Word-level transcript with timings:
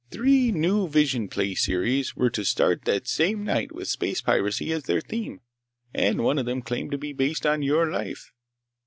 Three 0.09 0.51
new 0.51 0.87
vision 0.87 1.27
play 1.27 1.53
series 1.53 2.15
were 2.15 2.31
to 2.31 2.43
start 2.43 2.85
that 2.85 3.07
same 3.07 3.43
night 3.43 3.71
with 3.71 3.87
space 3.87 4.19
piracy 4.19 4.71
as 4.73 4.85
their 4.85 4.99
theme, 4.99 5.41
and 5.93 6.23
one 6.23 6.39
of 6.39 6.47
them 6.47 6.63
claimed 6.63 6.89
to 6.93 6.97
be 6.97 7.13
based 7.13 7.45
on 7.45 7.61
your 7.61 7.85
life. 7.91 8.31